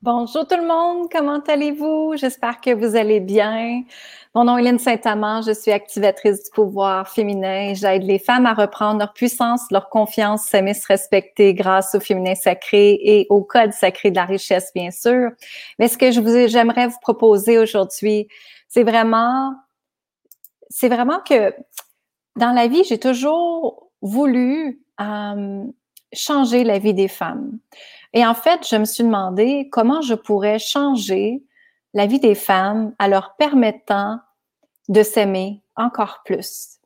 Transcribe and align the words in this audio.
Bonjour 0.00 0.46
tout 0.46 0.54
le 0.54 0.64
monde, 0.64 1.08
comment 1.10 1.40
allez-vous? 1.40 2.12
J'espère 2.14 2.60
que 2.60 2.72
vous 2.72 2.94
allez 2.94 3.18
bien. 3.18 3.82
Mon 4.32 4.44
nom 4.44 4.56
est 4.56 4.60
Hélène 4.60 4.78
Saint-Amand, 4.78 5.42
je 5.42 5.50
suis 5.50 5.72
activatrice 5.72 6.44
du 6.44 6.50
pouvoir 6.52 7.08
féminin. 7.08 7.74
J'aide 7.74 8.04
les 8.04 8.20
femmes 8.20 8.46
à 8.46 8.54
reprendre 8.54 9.00
leur 9.00 9.12
puissance, 9.12 9.62
leur 9.72 9.88
confiance, 9.88 10.44
s'aimer, 10.44 10.74
se 10.74 10.86
respecter 10.86 11.52
grâce 11.52 11.96
au 11.96 12.00
féminin 12.00 12.36
sacré 12.36 12.92
et 13.02 13.26
au 13.28 13.42
code 13.42 13.72
sacré 13.72 14.12
de 14.12 14.16
la 14.16 14.24
richesse, 14.24 14.70
bien 14.72 14.92
sûr. 14.92 15.30
Mais 15.80 15.88
ce 15.88 15.98
que 15.98 16.12
je 16.12 16.46
j'aimerais 16.46 16.86
vous 16.86 17.00
proposer 17.00 17.58
aujourd'hui, 17.58 18.28
c'est 18.68 18.84
vraiment, 18.84 19.52
c'est 20.68 20.88
vraiment 20.88 21.18
que 21.28 21.52
dans 22.36 22.52
la 22.52 22.68
vie, 22.68 22.84
j'ai 22.84 23.00
toujours 23.00 23.90
voulu 24.00 24.80
euh, 25.00 25.64
changer 26.12 26.62
la 26.62 26.78
vie 26.78 26.94
des 26.94 27.08
femmes. 27.08 27.58
Et 28.12 28.26
en 28.26 28.34
fait, 28.34 28.66
je 28.68 28.76
me 28.76 28.84
suis 28.84 29.04
demandé 29.04 29.68
comment 29.70 30.00
je 30.00 30.14
pourrais 30.14 30.58
changer 30.58 31.42
la 31.94 32.06
vie 32.06 32.20
des 32.20 32.34
femmes 32.34 32.94
en 32.98 33.06
leur 33.06 33.36
permettant 33.36 34.18
de 34.88 35.02
s'aimer 35.02 35.62
encore 35.76 36.22
plus, 36.24 36.78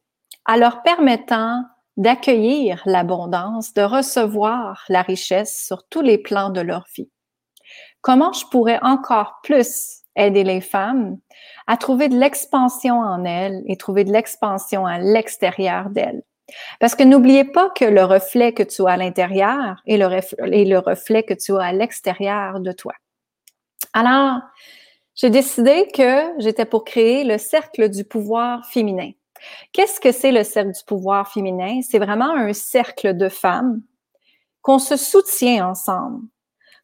en 0.46 0.56
leur 0.56 0.82
permettant 0.82 1.64
d'accueillir 1.96 2.82
l'abondance, 2.86 3.74
de 3.74 3.82
recevoir 3.82 4.84
la 4.88 5.02
richesse 5.02 5.66
sur 5.66 5.86
tous 5.88 6.00
les 6.00 6.18
plans 6.18 6.50
de 6.50 6.60
leur 6.60 6.84
vie. 6.96 7.10
Comment 8.00 8.32
je 8.32 8.46
pourrais 8.46 8.80
encore 8.82 9.40
plus 9.42 10.00
aider 10.16 10.44
les 10.44 10.60
femmes 10.60 11.18
à 11.66 11.76
trouver 11.76 12.08
de 12.08 12.18
l'expansion 12.18 12.98
en 12.98 13.24
elles 13.24 13.62
et 13.66 13.76
trouver 13.76 14.04
de 14.04 14.12
l'expansion 14.12 14.86
à 14.86 14.98
l'extérieur 14.98 15.90
d'elles? 15.90 16.22
Parce 16.80 16.94
que 16.94 17.04
n'oubliez 17.04 17.44
pas 17.44 17.70
que 17.70 17.84
le 17.84 18.04
reflet 18.04 18.52
que 18.52 18.62
tu 18.62 18.86
as 18.86 18.92
à 18.92 18.96
l'intérieur 18.96 19.82
est 19.86 19.96
le, 19.96 20.08
le 20.08 20.78
reflet 20.78 21.22
que 21.22 21.34
tu 21.34 21.56
as 21.56 21.64
à 21.64 21.72
l'extérieur 21.72 22.60
de 22.60 22.72
toi. 22.72 22.92
Alors, 23.92 24.40
j'ai 25.14 25.30
décidé 25.30 25.88
que 25.94 26.40
j'étais 26.40 26.64
pour 26.64 26.84
créer 26.84 27.24
le 27.24 27.38
cercle 27.38 27.88
du 27.88 28.04
pouvoir 28.04 28.66
féminin. 28.66 29.10
Qu'est-ce 29.72 30.00
que 30.00 30.12
c'est 30.12 30.32
le 30.32 30.44
cercle 30.44 30.72
du 30.72 30.84
pouvoir 30.86 31.30
féminin? 31.30 31.80
C'est 31.82 31.98
vraiment 31.98 32.34
un 32.34 32.52
cercle 32.52 33.16
de 33.16 33.28
femmes 33.28 33.82
qu'on 34.62 34.78
se 34.78 34.96
soutient 34.96 35.68
ensemble, 35.68 36.22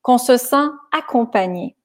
qu'on 0.03 0.19
se 0.19 0.37
sent 0.37 0.67
accompagné, 0.93 1.77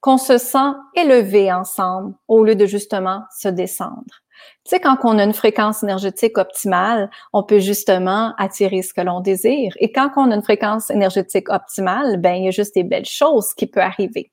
qu'on 0.00 0.18
se 0.18 0.38
sent 0.38 0.72
élevé 0.94 1.52
ensemble 1.52 2.14
au 2.28 2.44
lieu 2.44 2.54
de 2.54 2.66
justement 2.66 3.24
se 3.36 3.48
descendre. 3.48 4.22
Tu 4.64 4.70
sais, 4.70 4.80
quand 4.80 4.96
on 5.04 5.18
a 5.18 5.24
une 5.24 5.34
fréquence 5.34 5.82
énergétique 5.82 6.38
optimale, 6.38 7.10
on 7.32 7.42
peut 7.42 7.58
justement 7.58 8.34
attirer 8.38 8.82
ce 8.82 8.92
que 8.92 9.00
l'on 9.00 9.20
désire. 9.20 9.72
Et 9.78 9.92
quand 9.92 10.10
on 10.16 10.30
a 10.30 10.34
une 10.34 10.42
fréquence 10.42 10.90
énergétique 10.90 11.48
optimale, 11.48 12.18
ben 12.18 12.34
il 12.34 12.44
y 12.44 12.48
a 12.48 12.52
juste 12.52 12.74
des 12.74 12.84
belles 12.84 13.04
choses 13.04 13.54
qui 13.54 13.66
peuvent 13.66 13.84
arriver. 13.84 14.30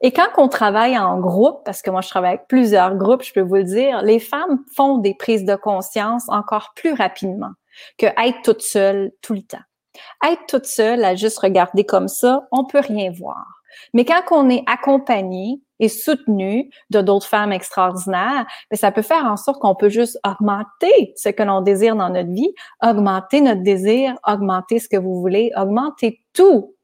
Et 0.00 0.12
quand 0.12 0.28
on 0.38 0.48
travaille 0.48 0.98
en 0.98 1.18
groupe, 1.18 1.64
parce 1.64 1.82
que 1.82 1.90
moi 1.90 2.00
je 2.00 2.08
travaille 2.08 2.34
avec 2.34 2.48
plusieurs 2.48 2.96
groupes, 2.96 3.22
je 3.22 3.32
peux 3.32 3.40
vous 3.40 3.56
le 3.56 3.64
dire, 3.64 4.02
les 4.02 4.18
femmes 4.18 4.64
font 4.74 4.98
des 4.98 5.14
prises 5.14 5.44
de 5.44 5.54
conscience 5.54 6.24
encore 6.28 6.72
plus 6.74 6.92
rapidement 6.92 7.52
que 7.98 8.06
être 8.06 8.42
toute 8.42 8.62
seule 8.62 9.12
tout 9.22 9.34
le 9.34 9.42
temps. 9.42 9.62
Être 10.24 10.46
toute 10.48 10.66
seule 10.66 11.04
à 11.04 11.14
juste 11.14 11.38
regarder 11.38 11.84
comme 11.84 12.08
ça, 12.08 12.46
on 12.50 12.64
peut 12.64 12.80
rien 12.80 13.10
voir. 13.12 13.61
Mais 13.94 14.04
quand 14.04 14.22
on 14.30 14.48
est 14.48 14.64
accompagné 14.66 15.60
et 15.78 15.88
soutenu 15.88 16.70
de 16.90 17.00
d'autres 17.00 17.26
femmes 17.26 17.52
extraordinaires, 17.52 18.46
ben, 18.70 18.76
ça 18.76 18.92
peut 18.92 19.02
faire 19.02 19.24
en 19.24 19.36
sorte 19.36 19.60
qu'on 19.60 19.74
peut 19.74 19.88
juste 19.88 20.18
augmenter 20.24 21.12
ce 21.16 21.28
que 21.28 21.42
l'on 21.42 21.60
désire 21.60 21.96
dans 21.96 22.10
notre 22.10 22.30
vie, 22.30 22.54
augmenter 22.82 23.40
notre 23.40 23.62
désir, 23.62 24.14
augmenter 24.26 24.78
ce 24.78 24.88
que 24.88 24.96
vous 24.96 25.20
voulez, 25.20 25.50
augmenter 25.56 26.20
tout 26.32 26.74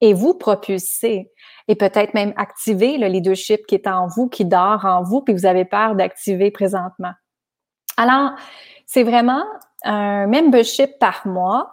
et 0.00 0.14
vous 0.14 0.34
propulser 0.34 1.30
et 1.66 1.74
peut-être 1.74 2.14
même 2.14 2.32
activer 2.36 2.98
le 2.98 3.08
leadership 3.08 3.66
qui 3.66 3.74
est 3.74 3.86
en 3.86 4.06
vous, 4.06 4.28
qui 4.28 4.44
dort 4.44 4.84
en 4.84 5.02
vous, 5.02 5.22
puis 5.22 5.34
vous 5.34 5.46
avez 5.46 5.64
peur 5.64 5.94
d'activer 5.94 6.50
présentement. 6.50 7.12
Alors, 7.96 8.30
c'est 8.86 9.02
vraiment 9.02 9.44
un 9.84 10.26
membership 10.26 10.98
par 10.98 11.26
mois 11.26 11.72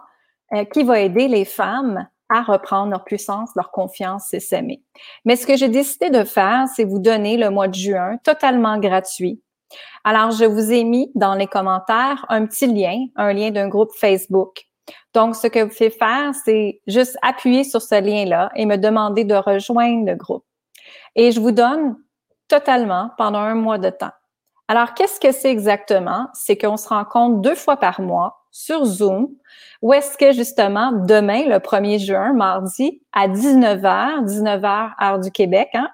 euh, 0.52 0.64
qui 0.64 0.82
va 0.82 1.00
aider 1.00 1.28
les 1.28 1.44
femmes 1.44 2.08
à 2.28 2.42
reprendre 2.42 2.90
leur 2.90 3.04
puissance, 3.04 3.50
leur 3.56 3.70
confiance 3.70 4.32
et 4.34 4.40
s'aimer. 4.40 4.82
Mais 5.24 5.36
ce 5.36 5.46
que 5.46 5.56
j'ai 5.56 5.68
décidé 5.68 6.10
de 6.10 6.24
faire, 6.24 6.66
c'est 6.74 6.84
vous 6.84 6.98
donner 6.98 7.36
le 7.36 7.50
mois 7.50 7.68
de 7.68 7.74
juin 7.74 8.16
totalement 8.24 8.78
gratuit. 8.78 9.40
Alors, 10.04 10.30
je 10.30 10.44
vous 10.44 10.72
ai 10.72 10.84
mis 10.84 11.10
dans 11.14 11.34
les 11.34 11.46
commentaires 11.46 12.24
un 12.28 12.46
petit 12.46 12.66
lien, 12.66 13.06
un 13.16 13.32
lien 13.32 13.50
d'un 13.50 13.68
groupe 13.68 13.90
Facebook. 13.96 14.66
Donc, 15.14 15.34
ce 15.34 15.48
que 15.48 15.64
vous 15.64 15.70
faites 15.70 15.98
faire, 15.98 16.32
c'est 16.44 16.80
juste 16.86 17.16
appuyer 17.22 17.64
sur 17.64 17.82
ce 17.82 18.00
lien-là 18.00 18.50
et 18.54 18.66
me 18.66 18.76
demander 18.76 19.24
de 19.24 19.34
rejoindre 19.34 20.06
le 20.06 20.14
groupe. 20.14 20.44
Et 21.16 21.32
je 21.32 21.40
vous 21.40 21.50
donne 21.50 21.96
totalement 22.48 23.10
pendant 23.16 23.40
un 23.40 23.54
mois 23.54 23.78
de 23.78 23.90
temps. 23.90 24.12
Alors, 24.68 24.94
qu'est-ce 24.94 25.20
que 25.20 25.32
c'est 25.32 25.50
exactement? 25.50 26.28
C'est 26.34 26.56
qu'on 26.56 26.76
se 26.76 26.88
rencontre 26.88 27.40
deux 27.40 27.54
fois 27.54 27.76
par 27.76 28.00
mois 28.00 28.46
sur 28.50 28.84
Zoom, 28.84 29.28
où 29.82 29.92
est-ce 29.92 30.16
que 30.18 30.32
justement 30.32 30.90
demain, 30.92 31.44
le 31.46 31.58
1er 31.58 31.98
juin, 32.04 32.32
mardi, 32.32 33.02
à 33.12 33.28
19h, 33.28 34.24
19h 34.24 34.90
heure 35.02 35.18
du 35.20 35.30
Québec, 35.30 35.68
hein, 35.74 35.88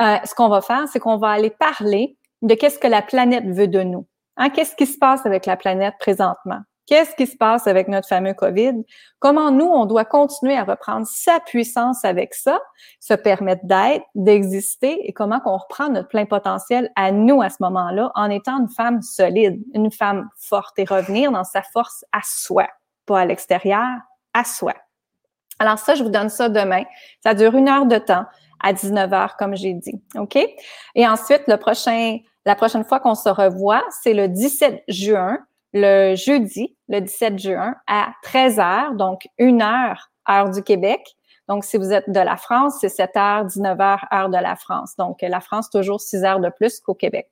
euh, 0.00 0.16
ce 0.24 0.34
qu'on 0.34 0.48
va 0.48 0.60
faire, 0.60 0.86
c'est 0.88 1.00
qu'on 1.00 1.18
va 1.18 1.30
aller 1.30 1.50
parler 1.50 2.16
de 2.42 2.54
qu'est-ce 2.54 2.78
que 2.78 2.86
la 2.86 3.02
planète 3.02 3.44
veut 3.46 3.68
de 3.68 3.82
nous. 3.82 4.06
Hein, 4.36 4.50
qu'est-ce 4.50 4.76
qui 4.76 4.86
se 4.86 4.96
passe 4.96 5.26
avec 5.26 5.44
la 5.44 5.56
planète 5.56 5.94
présentement? 5.98 6.60
Qu'est-ce 6.88 7.14
qui 7.14 7.26
se 7.26 7.36
passe 7.36 7.66
avec 7.66 7.86
notre 7.86 8.08
fameux 8.08 8.32
COVID? 8.32 8.82
Comment 9.18 9.50
nous, 9.50 9.66
on 9.66 9.84
doit 9.84 10.06
continuer 10.06 10.56
à 10.56 10.64
reprendre 10.64 11.06
sa 11.06 11.38
puissance 11.38 12.02
avec 12.02 12.32
ça, 12.32 12.58
se 12.98 13.12
permettre 13.12 13.66
d'être, 13.66 14.06
d'exister 14.14 15.06
et 15.06 15.12
comment 15.12 15.38
qu'on 15.38 15.58
reprend 15.58 15.90
notre 15.90 16.08
plein 16.08 16.24
potentiel 16.24 16.90
à 16.96 17.12
nous 17.12 17.42
à 17.42 17.50
ce 17.50 17.58
moment-là 17.60 18.10
en 18.14 18.30
étant 18.30 18.58
une 18.58 18.70
femme 18.70 19.02
solide, 19.02 19.62
une 19.74 19.92
femme 19.92 20.30
forte 20.38 20.78
et 20.78 20.84
revenir 20.84 21.30
dans 21.30 21.44
sa 21.44 21.60
force 21.60 22.06
à 22.10 22.20
soi, 22.24 22.66
pas 23.04 23.20
à 23.20 23.26
l'extérieur, 23.26 23.98
à 24.32 24.44
soi. 24.44 24.72
Alors 25.58 25.78
ça, 25.78 25.94
je 25.94 26.02
vous 26.02 26.08
donne 26.08 26.30
ça 26.30 26.48
demain. 26.48 26.84
Ça 27.22 27.34
dure 27.34 27.54
une 27.54 27.68
heure 27.68 27.84
de 27.84 27.98
temps 27.98 28.24
à 28.60 28.72
19 28.72 29.12
heures, 29.12 29.36
comme 29.36 29.54
j'ai 29.54 29.74
dit. 29.74 30.00
OK? 30.16 30.38
Et 30.94 31.06
ensuite, 31.06 31.42
le 31.48 31.58
prochain, 31.58 32.16
la 32.46 32.54
prochaine 32.54 32.84
fois 32.84 32.98
qu'on 32.98 33.14
se 33.14 33.28
revoit, 33.28 33.84
c'est 34.02 34.14
le 34.14 34.28
17 34.28 34.84
juin 34.88 35.38
le 35.72 36.14
jeudi, 36.14 36.76
le 36.88 37.00
17 37.00 37.38
juin, 37.38 37.74
à 37.86 38.12
13 38.22 38.58
h 38.58 38.96
donc 38.96 39.26
une 39.38 39.62
heure, 39.62 40.10
heure 40.28 40.50
du 40.50 40.62
Québec. 40.62 41.00
Donc, 41.48 41.64
si 41.64 41.78
vous 41.78 41.92
êtes 41.92 42.10
de 42.10 42.20
la 42.20 42.36
France, 42.36 42.78
c'est 42.80 42.88
7 42.88 43.10
h 43.14 43.46
19 43.46 43.78
h 43.78 43.98
heure 44.12 44.28
de 44.28 44.36
la 44.36 44.56
France. 44.56 44.94
Donc, 44.96 45.18
la 45.22 45.40
France, 45.40 45.70
toujours 45.70 46.00
6 46.00 46.24
heures 46.24 46.40
de 46.40 46.50
plus 46.50 46.80
qu'au 46.80 46.94
Québec. 46.94 47.30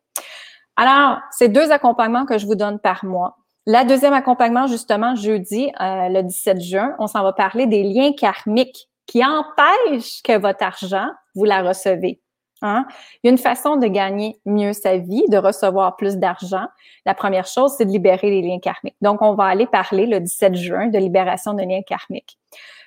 Alors, 0.76 1.18
c'est 1.30 1.48
deux 1.48 1.70
accompagnements 1.70 2.26
que 2.26 2.38
je 2.38 2.46
vous 2.46 2.54
donne 2.54 2.78
par 2.78 3.04
mois. 3.04 3.36
La 3.66 3.84
deuxième 3.84 4.12
accompagnement, 4.12 4.66
justement, 4.66 5.16
jeudi, 5.16 5.72
euh, 5.80 6.08
le 6.08 6.22
17 6.22 6.60
juin, 6.60 6.94
on 6.98 7.06
s'en 7.06 7.22
va 7.22 7.32
parler 7.32 7.66
des 7.66 7.82
liens 7.82 8.12
karmiques 8.12 8.88
qui 9.06 9.24
empêchent 9.24 10.22
que 10.22 10.38
votre 10.38 10.62
argent, 10.62 11.08
vous 11.34 11.44
la 11.44 11.62
recevez. 11.62 12.20
Hein? 12.66 12.86
Il 13.22 13.28
y 13.28 13.28
a 13.28 13.32
une 13.32 13.38
façon 13.38 13.76
de 13.76 13.86
gagner 13.86 14.38
mieux 14.44 14.72
sa 14.72 14.96
vie, 14.96 15.24
de 15.28 15.38
recevoir 15.38 15.96
plus 15.96 16.16
d'argent. 16.16 16.66
La 17.04 17.14
première 17.14 17.46
chose, 17.46 17.74
c'est 17.76 17.84
de 17.84 17.90
libérer 17.90 18.30
les 18.30 18.42
liens 18.42 18.58
karmiques. 18.58 18.96
Donc, 19.00 19.22
on 19.22 19.34
va 19.34 19.44
aller 19.44 19.66
parler 19.66 20.06
le 20.06 20.20
17 20.20 20.54
juin 20.54 20.86
de 20.88 20.98
libération 20.98 21.54
de 21.54 21.62
liens 21.62 21.82
karmiques. 21.86 22.38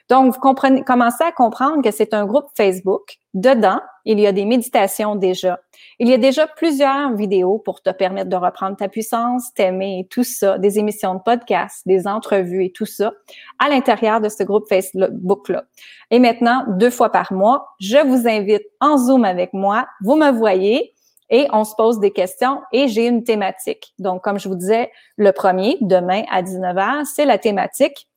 Donc, 0.10 0.34
vous 0.34 0.40
commencez 0.84 1.24
à 1.24 1.32
comprendre 1.32 1.84
que 1.84 1.92
c'est 1.92 2.14
un 2.14 2.26
groupe 2.26 2.48
Facebook. 2.58 3.18
Dedans, 3.36 3.80
il 4.12 4.20
y 4.20 4.28
a 4.28 4.32
des 4.32 4.46
méditations 4.46 5.16
déjà. 5.16 5.60
Il 6.00 6.08
y 6.08 6.14
a 6.14 6.18
déjà 6.18 6.48
plusieurs 6.48 7.14
vidéos 7.16 7.60
pour 7.60 7.82
te 7.82 7.90
permettre 7.90 8.30
de 8.30 8.36
reprendre 8.36 8.76
ta 8.76 8.88
puissance, 8.88 9.54
t'aimer 9.54 10.00
et 10.00 10.08
tout 10.08 10.24
ça, 10.24 10.58
des 10.58 10.80
émissions 10.80 11.16
de 11.16 11.20
podcast, 11.20 11.84
des 11.86 12.08
entrevues 12.08 12.66
et 12.66 12.72
tout 12.72 12.86
ça 12.86 13.14
à 13.60 13.70
l'intérieur 13.70 14.22
de 14.22 14.30
ce 14.30 14.44
groupe 14.44 14.68
Facebook-là. 14.68 15.66
Et 16.12 16.20
maintenant, 16.20 16.66
deux 16.68 16.90
fois 16.90 17.12
par 17.12 17.32
mois, 17.34 17.68
je 17.80 17.98
vous 18.06 18.28
invite 18.28 18.64
en 18.80 18.98
Zoom 18.98 19.26
avec 19.26 19.54
moi. 19.54 19.88
Vous 20.02 20.16
me 20.16 20.32
voyez 20.32 20.94
et 21.30 21.48
on 21.54 21.64
se 21.64 21.76
pose 21.76 22.00
des 22.00 22.12
questions 22.12 22.62
et 22.72 22.88
j'ai 22.88 23.06
une 23.06 23.24
thématique. 23.24 23.94
Donc, 24.00 24.24
comme 24.24 24.40
je 24.40 24.50
vous 24.50 24.56
disais, 24.56 24.92
le 25.18 25.32
premier, 25.32 25.78
demain 25.82 26.24
à 26.32 26.42
19h, 26.42 27.06
c'est 27.06 27.26
la 27.26 27.38
thématique 27.38 28.10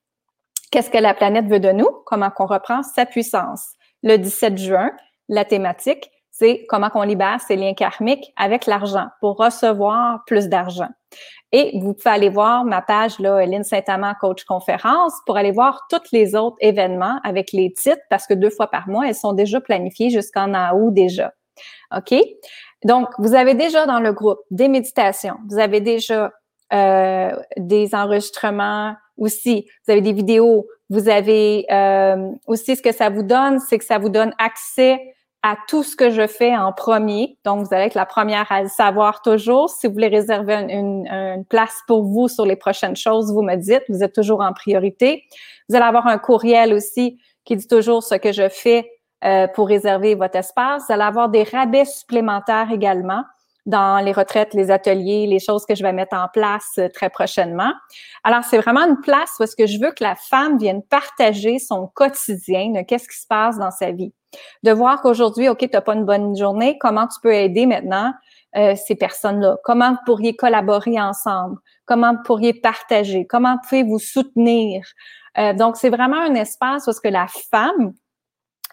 Qu'est-ce 0.73 0.89
que 0.89 0.97
la 0.97 1.13
planète 1.13 1.49
veut 1.49 1.61
de 1.61 1.71
nous? 1.71 1.89
Comment 2.07 2.31
qu'on 2.31 2.47
reprend 2.47 2.83
sa 2.83 3.05
puissance? 3.05 3.75
Le 4.03 4.17
17 4.17 4.57
juin, 4.57 4.91
la 5.33 5.45
thématique, 5.45 6.11
c'est 6.31 6.65
comment 6.69 6.91
qu'on 6.91 7.03
libère 7.03 7.41
ses 7.41 7.57
liens 7.57 7.75
karmiques 7.75 8.33
avec 8.37 8.67
l'argent 8.67 9.07
pour 9.21 9.37
recevoir 9.37 10.25
plus 10.27 10.49
d'argent. 10.49 10.89
Et 11.53 11.79
vous 11.81 11.93
pouvez 11.93 12.11
aller 12.11 12.29
voir 12.31 12.65
ma 12.65 12.81
page, 12.81 13.19
là, 13.19 13.45
Lynn 13.45 13.65
Saint-Amand, 13.65 14.15
coach 14.21 14.45
conférence, 14.45 15.13
pour 15.27 15.37
aller 15.37 15.51
voir 15.51 15.87
tous 15.91 16.13
les 16.13 16.35
autres 16.35 16.57
événements 16.61 17.19
avec 17.25 17.53
les 17.53 17.73
titres, 17.73 18.01
parce 18.09 18.27
que 18.27 18.35
deux 18.35 18.49
fois 18.49 18.69
par 18.69 18.89
mois, 18.89 19.07
elles 19.09 19.15
sont 19.15 19.35
déjà 19.35 19.61
planifiées 19.61 20.11
jusqu'en 20.11 20.53
août 20.75 20.95
déjà. 20.95 21.33
OK? 21.95 22.15
Donc, 22.85 23.09
vous 23.19 23.35
avez 23.35 23.55
déjà 23.55 23.85
dans 23.87 24.01
le 24.01 24.13
groupe 24.13 24.41
des 24.51 24.69
méditations, 24.69 25.37
vous 25.49 25.59
avez 25.59 25.81
déjà 25.81 26.31
euh, 26.73 27.37
des 27.59 27.95
enregistrements 27.95 28.97
aussi. 29.19 29.67
Vous 29.87 29.93
avez 29.93 30.01
des 30.01 30.15
vidéos, 30.15 30.67
Vous 30.89 31.09
avez 31.09 31.67
euh, 31.71 32.31
aussi 32.47 32.77
ce 32.77 32.83
que 32.83 32.93
ça 32.93 33.11
vous 33.11 33.23
donne, 33.23 33.61
c'est 33.61 33.79
que 33.79 33.85
ça 33.85 33.99
vous 33.99 34.09
donne 34.09 34.35
accès 34.39 34.99
à 35.43 35.57
tout 35.69 35.83
ce 35.83 35.97
que 35.97 36.11
je 36.11 36.27
fais 36.27 36.57
en 36.57 36.73
premier. 36.73 37.37
Donc, 37.45 37.67
vous 37.67 37.75
allez 37.75 37.87
être 37.87 37.95
la 37.95 38.07
première 38.07 38.51
à 38.51 38.63
le 38.63 38.69
savoir 38.69 39.23
toujours. 39.23 39.71
Si 39.71 39.87
vous 39.87 39.93
voulez 39.93 40.09
réserver 40.09 40.55
une, 40.55 41.45
place 41.49 41.81
pour 41.87 42.05
vous 42.05 42.29
sur 42.29 42.47
les 42.47 42.57
prochaines 42.57 42.97
choses, 42.97 43.33
vous 43.33 43.43
me 43.43 43.57
dites, 43.57 43.83
vous 43.89 44.03
êtes 44.03 44.15
toujours 44.15 44.41
en 44.41 44.53
priorité. 44.53 45.25
Vous 45.69 45.75
allez 45.75 45.85
avoir 45.85 46.07
un 46.07 46.19
courriel 46.19 46.73
aussi 46.73 47.19
qui 47.45 47.57
dit 47.57 47.67
toujours 47.67 48.03
ce 48.03 48.15
que 48.15 48.33
je 48.33 48.49
fais 48.49 48.89
euh, 49.25 49.49
pour 49.49 49.67
réserver 49.69 50.15
votre 50.15 50.37
espace. 50.37 50.85
Vous 50.87 50.93
allez 50.93 51.03
avoir 51.03 51.29
des 51.29 51.43
rabais 51.43 51.85
supplémentaires 51.85 52.71
également 52.73 53.25
dans 53.67 54.05
les 54.05 54.13
retraites, 54.13 54.55
les 54.55 54.71
ateliers, 54.71 55.27
les 55.27 55.39
choses 55.39 55.65
que 55.67 55.75
je 55.75 55.83
vais 55.83 55.93
mettre 55.93 56.17
en 56.17 56.29
place 56.33 56.73
euh, 56.79 56.89
très 56.93 57.11
prochainement. 57.11 57.73
Alors, 58.25 58.43
c'est 58.45 58.59
vraiment 58.59 58.87
une 58.87 59.01
place 59.01 59.31
où 59.39 59.45
est-ce 59.45 59.57
que 59.57 59.67
je 59.67 59.79
veux 59.79 59.93
que 59.93 60.03
la 60.03 60.17
femme 60.17 60.59
vienne 60.59 60.83
partager 60.83 61.59
son 61.59 61.87
quotidien 61.87 62.71
de 62.71 62.83
qu'est-ce 62.83 63.09
qui 63.09 63.19
se 63.19 63.27
passe 63.27 63.59
dans 63.59 63.71
sa 63.71 63.93
vie 63.93 64.13
de 64.63 64.73
voir 64.73 65.03
qu'aujourd'hui, 65.03 65.49
OK, 65.49 65.59
tu 65.59 65.69
n'as 65.73 65.81
pas 65.81 65.95
une 65.95 66.05
bonne 66.05 66.37
journée, 66.37 66.79
comment 66.79 67.07
tu 67.07 67.19
peux 67.23 67.35
aider 67.35 67.67
maintenant 67.67 68.13
euh, 68.57 68.75
ces 68.77 68.95
personnes-là? 68.95 69.59
Comment 69.65 69.93
vous 69.93 69.99
pourriez 70.07 70.35
collaborer 70.35 71.01
ensemble? 71.01 71.59
Comment 71.87 72.15
vous 72.15 72.23
pourriez 72.25 72.55
partager? 72.55 73.27
Comment 73.27 73.55
vous 73.55 73.69
pouvez 73.69 73.83
vous 73.83 73.99
soutenir? 73.99 74.85
Euh, 75.39 75.53
donc, 75.53 75.77
c'est 75.77 75.91
vraiment 75.91 76.21
un 76.21 76.35
espace 76.35 76.87
où 76.87 76.93
ce 76.93 77.01
que 77.01 77.09
la 77.09 77.27
femme 77.51 77.93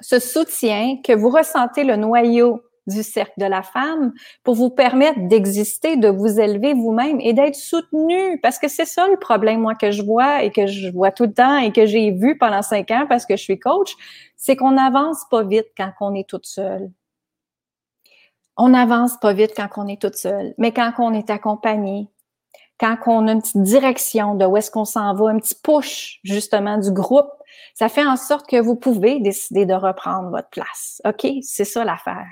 se 0.02 0.20
soutient, 0.20 0.98
que 1.04 1.14
vous 1.14 1.30
ressentez 1.30 1.84
le 1.84 1.96
noyau 1.96 2.62
du 2.90 3.04
cercle 3.04 3.34
de 3.38 3.46
la 3.46 3.64
femme 3.64 4.14
pour 4.44 4.56
vous 4.56 4.70
permettre 4.70 5.28
d'exister, 5.28 5.96
de 5.96 6.10
vous 6.10 6.40
élever 6.40 6.74
vous-même 6.74 7.20
et 7.22 7.34
d'être 7.34 7.56
soutenu. 7.56 8.40
Parce 8.42 8.60
que 8.60 8.68
c'est 8.68 8.86
ça 8.86 9.08
le 9.08 9.18
problème, 9.18 9.62
moi, 9.62 9.76
que 9.76 9.92
je 9.92 10.02
vois 10.02 10.44
et 10.44 10.52
que 10.52 10.68
je 10.68 10.90
vois 10.90 11.12
tout 11.12 11.24
le 11.24 11.34
temps 11.34 11.58
et 11.58 11.72
que 11.72 11.86
j'ai 11.86 12.12
vu 12.12 12.38
pendant 12.38 12.62
cinq 12.62 12.92
ans 12.92 13.06
parce 13.08 13.26
que 13.26 13.38
je 13.38 13.44
suis 13.44 13.60
coach, 13.60 13.94
c'est 14.36 14.56
qu'on 14.56 14.72
n'avance 14.72 15.24
pas 15.30 15.44
vite 15.44 15.68
quand 15.78 15.92
on 16.02 16.14
est 16.16 16.28
toute 16.28 16.46
seule. 16.46 16.90
On 18.58 18.70
n'avance 18.70 19.18
pas 19.22 19.34
vite 19.34 19.54
quand 19.56 19.70
on 19.78 19.88
est 19.88 20.02
toute 20.02 20.16
seule, 20.16 20.54
mais 20.58 20.74
quand 20.74 20.92
on 20.98 21.14
est 21.14 21.30
accompagné, 21.30 22.10
quand 22.80 22.98
on 23.08 23.28
a 23.28 23.34
une 23.34 23.42
petite 23.42 23.62
direction 23.62 24.36
de 24.36 24.46
où 24.46 24.58
est-ce 24.58 24.72
qu'on 24.72 24.86
s'en 24.86 25.14
va, 25.14 25.30
un 25.30 25.40
petit 25.40 25.56
push 25.56 26.20
justement 26.24 26.78
du 26.78 26.92
groupe, 26.92 27.30
ça 27.74 27.90
fait 27.90 28.06
en 28.06 28.18
sorte 28.18 28.48
que 28.48 28.60
vous 28.60 28.76
pouvez 28.76 29.20
décider 29.20 29.66
de 29.66 29.74
reprendre 29.74 30.30
votre 30.30 30.50
place. 30.50 31.02
OK? 31.06 31.28
C'est 31.42 31.66
ça 31.66 31.84
l'affaire 31.84 32.28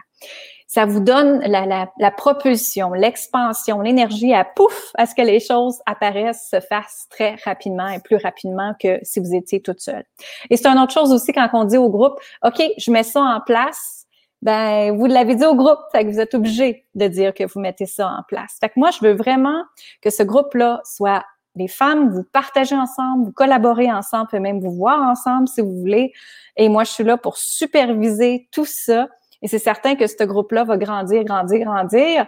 ça 0.67 0.85
vous 0.85 0.99
donne 0.99 1.39
la, 1.39 2.11
propulsion, 2.11 2.91
l'expansion, 2.91 3.79
l'énergie 3.79 4.33
à 4.33 4.43
pouf, 4.43 4.91
à 4.95 5.05
ce 5.05 5.15
que 5.15 5.21
les 5.21 5.39
choses 5.39 5.79
apparaissent, 5.85 6.49
se 6.51 6.59
fassent 6.59 7.07
très 7.09 7.35
rapidement 7.45 7.87
et 7.87 7.99
plus 7.99 8.17
rapidement 8.17 8.73
que 8.81 8.99
si 9.01 9.21
vous 9.21 9.33
étiez 9.33 9.61
toute 9.61 9.79
seule. 9.79 10.03
Et 10.49 10.57
c'est 10.57 10.67
une 10.67 10.77
autre 10.77 10.91
chose 10.91 11.13
aussi 11.13 11.31
quand 11.31 11.49
on 11.53 11.63
dit 11.63 11.77
au 11.77 11.89
groupe, 11.89 12.19
OK, 12.43 12.61
je 12.77 12.91
mets 12.91 13.03
ça 13.03 13.21
en 13.21 13.39
place, 13.39 14.05
ben 14.41 14.95
vous 14.95 15.05
l'avez 15.05 15.35
dit 15.35 15.45
au 15.45 15.55
groupe, 15.55 15.79
fait 15.93 16.05
que 16.05 16.11
vous 16.11 16.19
êtes 16.19 16.33
obligé 16.33 16.85
de 16.95 17.07
dire 17.07 17.33
que 17.33 17.45
vous 17.45 17.61
mettez 17.61 17.85
ça 17.85 18.09
en 18.09 18.23
place. 18.27 18.57
Fait 18.59 18.67
que 18.67 18.73
moi, 18.75 18.91
je 18.91 18.99
veux 19.05 19.13
vraiment 19.13 19.63
que 20.01 20.09
ce 20.09 20.21
groupe-là 20.21 20.81
soit 20.83 21.23
des 21.57 21.67
femmes, 21.67 22.09
vous 22.09 22.23
partagez 22.23 22.75
ensemble, 22.75 23.25
vous 23.25 23.31
collaborez 23.33 23.91
ensemble, 23.91 24.27
peut 24.29 24.39
même 24.39 24.59
vous 24.59 24.71
voir 24.71 25.01
ensemble 25.01 25.47
si 25.47 25.61
vous 25.61 25.77
voulez. 25.79 26.13
Et 26.55 26.69
moi, 26.69 26.83
je 26.83 26.91
suis 26.91 27.03
là 27.03 27.17
pour 27.17 27.37
superviser 27.37 28.47
tout 28.51 28.65
ça 28.65 29.07
et 29.41 29.47
c'est 29.47 29.59
certain 29.59 29.95
que 29.95 30.07
ce 30.07 30.23
groupe-là 30.23 30.63
va 30.63 30.77
grandir, 30.77 31.23
grandir, 31.23 31.65
grandir 31.65 32.25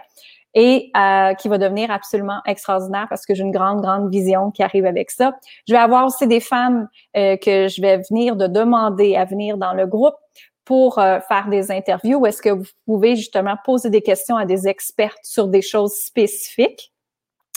et 0.54 0.90
euh, 0.96 1.34
qui 1.34 1.48
va 1.48 1.58
devenir 1.58 1.90
absolument 1.90 2.40
extraordinaire 2.46 3.06
parce 3.08 3.24
que 3.24 3.34
j'ai 3.34 3.42
une 3.42 3.52
grande, 3.52 3.82
grande 3.82 4.10
vision 4.10 4.50
qui 4.50 4.62
arrive 4.62 4.84
avec 4.84 5.10
ça. 5.10 5.32
Je 5.68 5.72
vais 5.72 5.78
avoir 5.78 6.06
aussi 6.06 6.26
des 6.26 6.40
femmes 6.40 6.88
euh, 7.16 7.36
que 7.36 7.68
je 7.68 7.80
vais 7.80 7.98
venir 8.08 8.36
de 8.36 8.46
demander 8.46 9.16
à 9.16 9.24
venir 9.24 9.58
dans 9.58 9.74
le 9.74 9.86
groupe 9.86 10.16
pour 10.64 10.98
euh, 10.98 11.20
faire 11.20 11.48
des 11.48 11.70
interviews 11.70 12.24
est-ce 12.26 12.42
que 12.42 12.50
vous 12.50 12.66
pouvez 12.84 13.16
justement 13.16 13.56
poser 13.64 13.90
des 13.90 14.02
questions 14.02 14.36
à 14.36 14.44
des 14.44 14.68
experts 14.68 15.16
sur 15.22 15.48
des 15.48 15.62
choses 15.62 15.94
spécifiques? 15.94 16.89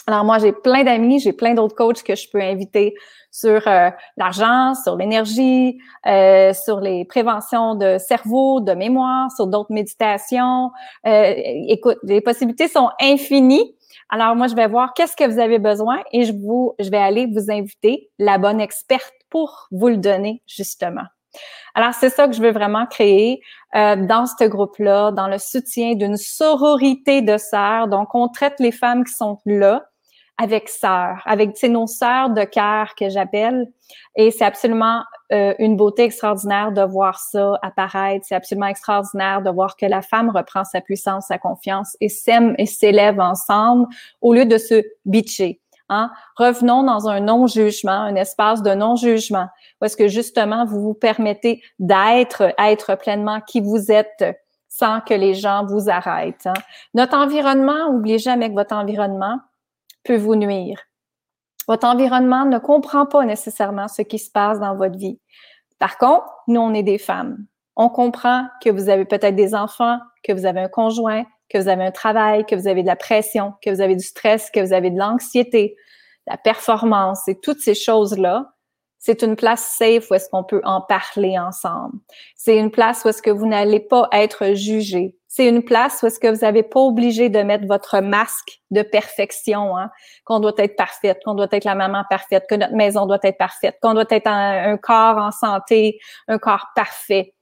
Alors 0.06 0.24
moi, 0.24 0.38
j'ai 0.38 0.52
plein 0.52 0.84
d'amis, 0.84 1.18
j'ai 1.20 1.32
plein 1.32 1.54
d'autres 1.54 1.74
coachs 1.74 2.02
que 2.02 2.14
je 2.14 2.28
peux 2.28 2.40
inviter 2.40 2.94
sur 3.30 3.66
euh, 3.66 3.90
l'argent, 4.16 4.74
sur 4.74 4.96
l'énergie, 4.96 5.78
euh, 6.06 6.52
sur 6.52 6.80
les 6.80 7.04
préventions 7.06 7.74
de 7.74 7.96
cerveau, 7.98 8.60
de 8.60 8.72
mémoire, 8.72 9.30
sur 9.32 9.46
d'autres 9.46 9.72
méditations. 9.72 10.70
Euh, 11.06 11.32
écoute, 11.68 11.98
les 12.02 12.20
possibilités 12.20 12.68
sont 12.68 12.90
infinies. 13.00 13.74
Alors 14.10 14.36
moi, 14.36 14.46
je 14.46 14.54
vais 14.54 14.68
voir 14.68 14.92
qu'est-ce 14.94 15.16
que 15.16 15.24
vous 15.24 15.38
avez 15.38 15.58
besoin 15.58 16.00
et 16.12 16.24
je 16.24 16.32
vous, 16.32 16.74
je 16.78 16.90
vais 16.90 16.98
aller 16.98 17.26
vous 17.26 17.50
inviter 17.50 18.10
la 18.18 18.36
bonne 18.36 18.60
experte 18.60 19.14
pour 19.30 19.68
vous 19.70 19.88
le 19.88 19.96
donner 19.96 20.42
justement. 20.46 21.04
Alors, 21.74 21.92
c'est 21.94 22.10
ça 22.10 22.28
que 22.28 22.34
je 22.34 22.40
veux 22.40 22.52
vraiment 22.52 22.86
créer 22.86 23.40
euh, 23.74 23.96
dans 23.96 24.26
ce 24.26 24.44
groupe-là, 24.44 25.10
dans 25.10 25.26
le 25.26 25.38
soutien 25.38 25.94
d'une 25.94 26.16
sororité 26.16 27.22
de 27.22 27.36
sœurs. 27.36 27.88
Donc, 27.88 28.14
on 28.14 28.28
traite 28.28 28.60
les 28.60 28.70
femmes 28.70 29.04
qui 29.04 29.12
sont 29.12 29.38
là 29.44 29.82
avec 30.36 30.68
sœurs, 30.68 31.22
avec 31.26 31.62
nos 31.62 31.86
sœurs 31.86 32.30
de 32.30 32.44
cœur 32.44 32.94
que 32.96 33.08
j'appelle. 33.08 33.66
Et 34.16 34.30
c'est 34.30 34.44
absolument 34.44 35.02
euh, 35.32 35.54
une 35.58 35.76
beauté 35.76 36.04
extraordinaire 36.04 36.72
de 36.72 36.82
voir 36.82 37.18
ça 37.20 37.58
apparaître. 37.62 38.26
C'est 38.28 38.34
absolument 38.34 38.66
extraordinaire 38.66 39.42
de 39.42 39.50
voir 39.50 39.76
que 39.76 39.86
la 39.86 40.02
femme 40.02 40.30
reprend 40.30 40.64
sa 40.64 40.80
puissance, 40.80 41.26
sa 41.28 41.38
confiance 41.38 41.96
et 42.00 42.08
s'aime 42.08 42.54
et 42.58 42.66
s'élève 42.66 43.20
ensemble 43.20 43.86
au 44.20 44.34
lieu 44.34 44.44
de 44.44 44.58
se 44.58 44.82
bitcher. 45.04 45.60
Hein? 45.88 46.10
Revenons 46.36 46.82
dans 46.82 47.08
un 47.08 47.20
non-jugement, 47.20 47.92
un 47.92 48.16
espace 48.16 48.62
de 48.62 48.74
non-jugement, 48.74 49.48
est-ce 49.82 49.96
que 49.96 50.08
justement 50.08 50.64
vous 50.64 50.80
vous 50.80 50.94
permettez 50.94 51.62
d'être, 51.78 52.54
être 52.58 52.96
pleinement 52.96 53.40
qui 53.42 53.60
vous 53.60 53.92
êtes 53.92 54.24
sans 54.68 55.00
que 55.00 55.14
les 55.14 55.34
gens 55.34 55.64
vous 55.66 55.88
arrêtent. 55.88 56.46
Hein? 56.46 56.54
Notre 56.94 57.16
environnement, 57.16 57.90
oubliez 57.90 58.18
jamais 58.18 58.48
que 58.48 58.54
votre 58.54 58.74
environnement, 58.74 59.38
peut 60.04 60.16
vous 60.16 60.36
nuire. 60.36 60.80
Votre 61.66 61.86
environnement 61.86 62.44
ne 62.44 62.58
comprend 62.58 63.06
pas 63.06 63.24
nécessairement 63.24 63.88
ce 63.88 64.02
qui 64.02 64.18
se 64.18 64.30
passe 64.30 64.60
dans 64.60 64.76
votre 64.76 64.98
vie. 64.98 65.18
Par 65.78 65.98
contre, 65.98 66.26
nous, 66.46 66.60
on 66.60 66.74
est 66.74 66.82
des 66.82 66.98
femmes. 66.98 67.46
On 67.76 67.88
comprend 67.88 68.46
que 68.62 68.70
vous 68.70 68.88
avez 68.88 69.04
peut-être 69.04 69.34
des 69.34 69.54
enfants, 69.54 69.98
que 70.22 70.32
vous 70.32 70.46
avez 70.46 70.60
un 70.60 70.68
conjoint, 70.68 71.24
que 71.48 71.58
vous 71.58 71.68
avez 71.68 71.84
un 71.84 71.90
travail, 71.90 72.44
que 72.46 72.54
vous 72.54 72.68
avez 72.68 72.82
de 72.82 72.86
la 72.86 72.96
pression, 72.96 73.54
que 73.62 73.70
vous 73.70 73.80
avez 73.80 73.96
du 73.96 74.04
stress, 74.04 74.50
que 74.50 74.60
vous 74.60 74.72
avez 74.72 74.90
de 74.90 74.98
l'anxiété, 74.98 75.76
la 76.26 76.36
performance 76.36 77.26
et 77.28 77.38
toutes 77.40 77.60
ces 77.60 77.74
choses-là 77.74 78.53
c'est 79.04 79.20
une 79.20 79.36
place 79.36 79.76
safe 79.76 80.10
où 80.10 80.14
est-ce 80.14 80.30
qu'on 80.30 80.44
peut 80.44 80.62
en 80.64 80.80
parler 80.80 81.38
ensemble. 81.38 81.98
C'est 82.36 82.56
une 82.56 82.70
place 82.70 83.04
où 83.04 83.08
est-ce 83.10 83.20
que 83.20 83.30
vous 83.30 83.46
n'allez 83.46 83.80
pas 83.80 84.08
être 84.12 84.54
jugé. 84.54 85.14
C'est 85.28 85.46
une 85.46 85.62
place 85.62 86.02
où 86.02 86.06
est-ce 86.06 86.18
que 86.18 86.28
vous 86.28 86.40
n'avez 86.40 86.62
pas 86.62 86.80
obligé 86.80 87.28
de 87.28 87.40
mettre 87.40 87.66
votre 87.66 88.00
masque 88.00 88.62
de 88.70 88.80
perfection, 88.80 89.76
hein, 89.76 89.90
qu'on 90.24 90.40
doit 90.40 90.54
être 90.56 90.74
parfaite, 90.74 91.20
qu'on 91.22 91.34
doit 91.34 91.48
être 91.50 91.66
la 91.66 91.74
maman 91.74 92.04
parfaite, 92.08 92.46
que 92.48 92.54
notre 92.54 92.72
maison 92.72 93.04
doit 93.04 93.18
être 93.22 93.36
parfaite, 93.36 93.76
qu'on 93.82 93.92
doit 93.92 94.06
être 94.08 94.26
un, 94.26 94.78
corps 94.78 95.18
en 95.18 95.32
santé, 95.32 95.98
un 96.26 96.38
corps 96.38 96.68
parfait. 96.74 97.34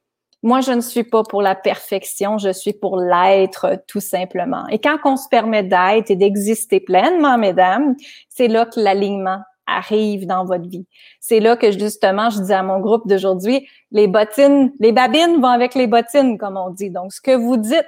Moi, 0.43 0.63
je 0.63 0.73
ne 0.73 0.81
suis 0.81 1.05
pas 1.05 1.23
pour 1.23 1.43
la 1.43 1.55
perfection, 1.55 2.39
je 2.39 2.53
suis 2.53 2.73
pour 2.73 2.97
l'être 2.97 3.81
tout 3.87 4.01
simplement. 4.01 4.67
Et 4.67 4.81
quand 4.81 4.99
on 5.05 5.17
se 5.17 5.29
permet 5.29 5.63
d'être 5.63 6.11
et 6.11 6.17
d'exister 6.17 6.81
pleinement, 6.81 7.39
mesdames, 7.39 7.95
c'est 8.29 8.49
là 8.49 8.67
que 8.67 8.81
l'alignement 8.81 9.39
arrive 9.77 10.27
dans 10.27 10.45
votre 10.45 10.69
vie. 10.69 10.87
C'est 11.21 11.41
là 11.41 11.57
que 11.57 11.71
justement, 11.71 12.31
je 12.31 12.41
dis 12.41 12.53
à 12.53 12.63
mon 12.63 12.81
groupe 12.81 13.09
d'aujourd'hui, 13.09 13.69
les 13.91 14.07
bottines, 14.07 14.73
les 14.81 14.93
babines 14.93 15.41
vont 15.41 15.49
avec 15.49 15.75
les 15.75 15.87
bottines, 15.87 16.39
comme 16.39 16.57
on 16.57 16.71
dit. 16.71 16.91
Donc, 16.91 17.13
ce 17.13 17.21
que 17.21 17.35
vous 17.35 17.57
dites, 17.57 17.87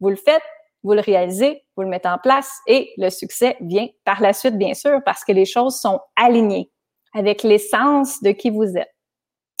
vous 0.00 0.10
le 0.10 0.16
faites, 0.16 0.42
vous 0.82 0.92
le 0.92 1.00
réalisez, 1.00 1.64
vous 1.76 1.82
le 1.82 1.88
mettez 1.88 2.08
en 2.08 2.18
place 2.18 2.50
et 2.66 2.92
le 2.96 3.10
succès 3.10 3.56
vient 3.60 3.88
par 4.04 4.20
la 4.20 4.32
suite, 4.32 4.56
bien 4.56 4.74
sûr, 4.74 5.00
parce 5.04 5.24
que 5.24 5.32
les 5.32 5.44
choses 5.44 5.76
sont 5.80 6.00
alignées 6.14 6.70
avec 7.14 7.42
l'essence 7.42 8.22
de 8.22 8.30
qui 8.30 8.50
vous 8.50 8.76
êtes. 8.76 8.92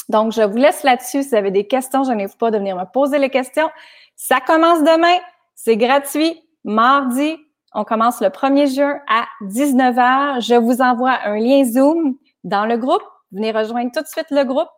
Donc, 0.08 0.32
je 0.32 0.42
vous 0.42 0.56
laisse 0.56 0.82
là-dessus. 0.84 1.22
Si 1.22 1.30
vous 1.30 1.34
avez 1.34 1.50
des 1.50 1.66
questions, 1.66 2.04
je 2.04 2.12
n'hésite 2.12 2.38
pas 2.38 2.50
de 2.50 2.58
venir 2.58 2.76
me 2.76 2.84
poser 2.84 3.18
les 3.18 3.30
questions. 3.30 3.68
Ça 4.14 4.40
commence 4.40 4.80
demain. 4.80 5.18
C'est 5.54 5.76
gratuit. 5.76 6.40
Mardi, 6.64 7.36
on 7.76 7.84
commence 7.84 8.20
le 8.22 8.28
1er 8.28 8.74
juin 8.74 8.98
à 9.06 9.26
19h. 9.42 10.40
Je 10.40 10.54
vous 10.54 10.80
envoie 10.80 11.18
un 11.24 11.38
lien 11.38 11.62
Zoom 11.62 12.16
dans 12.42 12.64
le 12.64 12.78
groupe. 12.78 13.02
Venez 13.32 13.52
rejoindre 13.52 13.90
tout 13.94 14.00
de 14.00 14.06
suite 14.06 14.30
le 14.30 14.44
groupe. 14.44 14.68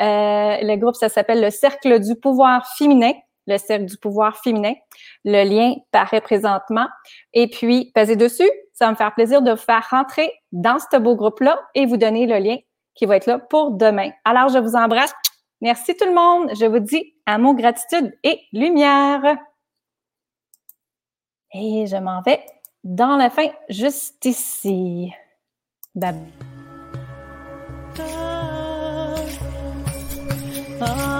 Euh, 0.00 0.58
le 0.60 0.76
groupe, 0.76 0.94
ça 0.94 1.08
s'appelle 1.08 1.40
le 1.40 1.48
Cercle 1.48 1.98
du 1.98 2.14
pouvoir 2.14 2.66
féminin. 2.76 3.12
Le 3.46 3.56
Cercle 3.56 3.86
du 3.86 3.96
pouvoir 3.96 4.36
féminin. 4.36 4.74
Le 5.24 5.44
lien 5.48 5.76
paraît 5.92 6.20
présentement. 6.20 6.86
Et 7.32 7.48
puis, 7.48 7.90
passez 7.94 8.16
dessus. 8.16 8.50
Ça 8.74 8.84
va 8.84 8.90
me 8.90 8.96
faire 8.96 9.14
plaisir 9.14 9.40
de 9.40 9.52
vous 9.52 9.56
faire 9.56 9.86
rentrer 9.90 10.30
dans 10.52 10.78
ce 10.78 10.98
beau 10.98 11.16
groupe-là 11.16 11.58
et 11.74 11.86
vous 11.86 11.96
donner 11.96 12.26
le 12.26 12.36
lien 12.36 12.58
qui 12.94 13.06
va 13.06 13.16
être 13.16 13.26
là 13.26 13.38
pour 13.38 13.70
demain. 13.70 14.10
Alors, 14.26 14.50
je 14.50 14.58
vous 14.58 14.76
embrasse. 14.76 15.14
Merci 15.62 15.96
tout 15.96 16.04
le 16.04 16.14
monde. 16.14 16.50
Je 16.54 16.66
vous 16.66 16.80
dis 16.80 17.14
mon 17.26 17.54
gratitude 17.54 18.12
et 18.24 18.40
lumière. 18.52 19.38
Et 21.54 21.86
je 21.86 21.96
m'en 21.96 22.22
vais 22.22 22.40
dans 22.84 23.16
la 23.16 23.30
fin, 23.30 23.48
juste 23.68 24.24
ici. 24.24 25.12
Bye. 25.94 26.14
Ah. 30.80 31.11